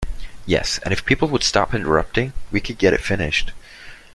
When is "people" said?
1.05-1.27